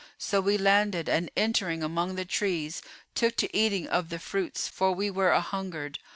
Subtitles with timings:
[0.17, 2.81] So we landed and entering among the trees
[3.13, 5.99] took to eating of the fruits, for we were anhungered.